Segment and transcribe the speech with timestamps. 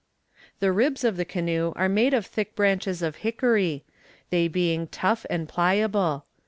[0.61, 3.83] "The ribs of the canoe are made of thick branches of hickory,
[4.31, 6.25] they being tough and pliable.